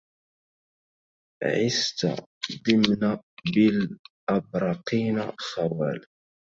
عست 1.45 1.99
دمن 2.65 3.17
بالأبرقين 3.55 5.19
خوال 5.39 6.05